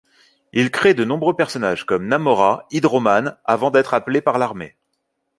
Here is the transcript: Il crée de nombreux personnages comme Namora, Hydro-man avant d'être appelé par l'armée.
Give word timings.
Il 0.51 0.71
crée 0.71 0.95
de 0.95 1.03
nombreux 1.05 1.35
personnages 1.35 1.85
comme 1.85 2.07
Namora, 2.07 2.65
Hydro-man 2.71 3.37
avant 3.45 3.69
d'être 3.69 3.93
appelé 3.93 4.19
par 4.19 4.39
l'armée. 4.39 4.75